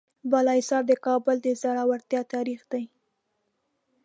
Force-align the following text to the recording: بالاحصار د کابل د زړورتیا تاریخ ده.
بالاحصار 0.29 0.83
د 0.87 0.93
کابل 1.05 1.35
د 1.43 1.47
زړورتیا 1.61 2.21
تاریخ 2.33 2.61
ده. 2.71 2.81